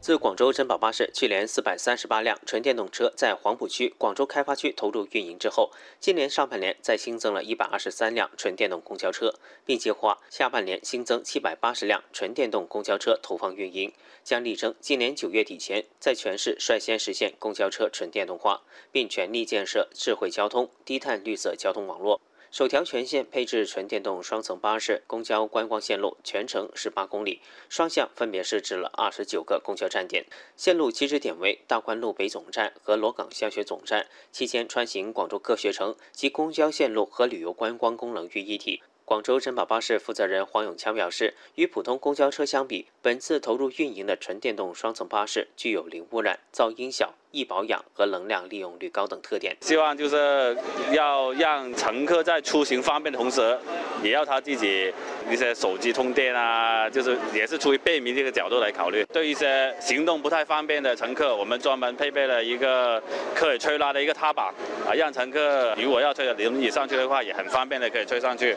[0.00, 9.34] 自广州珍宝巴士去年四百三十八辆纯电动车在黄埔区、广州开发区投入运营之后，今年上半年再新增了一百二十三辆纯电动公交车，
[9.66, 13.92] 并计划下半年新增七百八十辆纯电动公交车投放运营，
[14.22, 18.62] 将力争今年九月底前在全市率先实现公交车纯电动化，
[18.92, 22.20] 并全力建设智慧交通、低碳绿色交通网络。
[22.50, 30.24] 首条全线配置纯电动双层巴士公交观光线路，全程十八公里，双向分别设置了二十九个公交站点。
[30.56, 38.82] 线路起止点为大观路北总站和萝岗香学总站，期间穿行广州各学城及公交线路和旅游观光功能于一体。
[39.08, 49.56] 广州珍宝巴士负责人黄永强表示，与普通公交车相比，本次投入运营的纯电动双层巴士具有零污染、噪音小、易保养和能量利用率高等特点。
[49.62, 50.54] 希望就是
[50.92, 53.58] 要让乘客在出行方便的同时，
[54.02, 54.92] 也要他自己
[55.30, 59.02] 一些手机充电啊，就是也是出于便民这个角度来考虑。
[59.06, 63.02] 对一些行动不太方便的乘客，我们专门配备了一个
[63.34, 64.52] 可以推拉的一个踏板
[64.86, 68.54] 啊，让乘客如果要推着轮椅上去的话，也很方便的可以推上去。